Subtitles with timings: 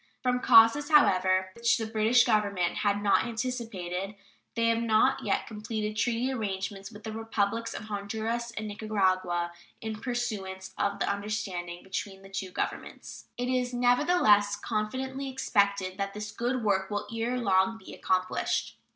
[0.23, 4.15] From causes, however, which the British Government had not anticipated,
[4.55, 10.01] they have not yet completed treaty arrangements with the Republics of Honduras and Nicaragua, in
[10.01, 13.27] pursuance of the understanding between the two Governments.
[13.37, 18.77] It is, nevertheless, confidently expected that this good work will ere long be accomplished.